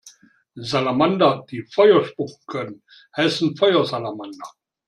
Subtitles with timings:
[0.63, 2.81] Salamander, die Feuer spucken können,
[3.15, 4.47] heißen Feuersalamander.